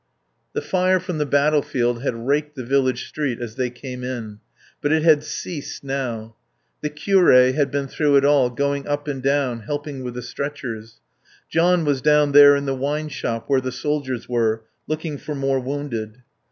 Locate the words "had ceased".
5.03-5.83